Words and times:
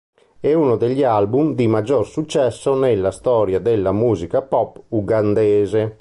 È 0.39 0.51
uno 0.51 0.77
degli 0.77 1.03
album 1.03 1.53
di 1.53 1.67
maggior 1.67 2.07
successo 2.07 2.73
nella 2.75 3.11
storia 3.11 3.59
della 3.59 3.91
musica 3.91 4.41
pop 4.41 4.81
ugandese. 4.87 5.89